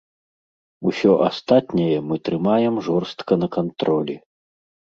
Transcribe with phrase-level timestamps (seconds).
[0.91, 4.15] Усё астатняе мы трымаем жорстка на кантролі.